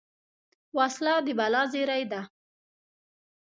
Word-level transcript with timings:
وسله 0.77 1.13
د 1.25 1.27
بلا 1.39 1.63
زېری 1.71 2.03
ده 2.11 2.21